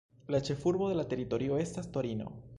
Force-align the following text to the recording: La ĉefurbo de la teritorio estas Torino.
La 0.35 0.39
ĉefurbo 0.47 0.87
de 0.93 0.95
la 1.01 1.05
teritorio 1.13 1.61
estas 1.67 1.93
Torino. 1.99 2.35